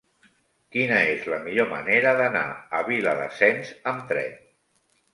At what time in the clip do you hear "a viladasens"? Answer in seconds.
2.81-3.75